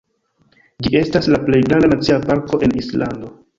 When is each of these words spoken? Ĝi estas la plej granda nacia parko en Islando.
Ĝi 0.85 0.91
estas 1.01 1.29
la 1.35 1.39
plej 1.43 1.61
granda 1.69 1.93
nacia 1.93 2.19
parko 2.27 2.63
en 2.69 2.77
Islando. 2.85 3.33